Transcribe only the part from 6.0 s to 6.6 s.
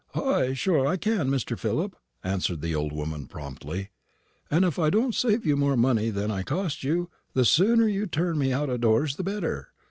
than I